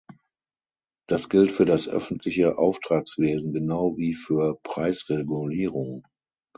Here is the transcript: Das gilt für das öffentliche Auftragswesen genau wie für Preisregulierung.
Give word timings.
Das 1.07 1.29
gilt 1.29 1.51
für 1.51 1.65
das 1.65 1.87
öffentliche 1.87 2.57
Auftragswesen 2.57 3.53
genau 3.53 3.97
wie 3.97 4.13
für 4.15 4.59
Preisregulierung. 4.63 6.03